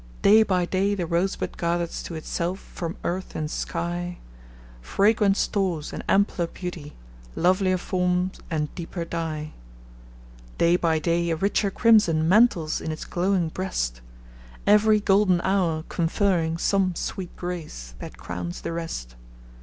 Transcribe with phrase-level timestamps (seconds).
[0.23, 4.17] Day by day the rosebud gathers to itself, from earth and sky,
[4.81, 6.95] Fragrant stores and ampler beauty,
[7.35, 9.53] lovelier form and deeper dye:
[10.57, 14.01] Day by day a richer crimson mantles in its glowing breast
[14.65, 19.13] Every golden hour conferring some sweet grace that crowns the rest.